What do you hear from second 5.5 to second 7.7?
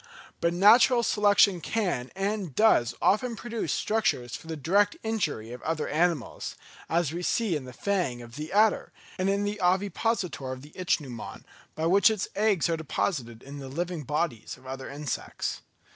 of other animals, as we see in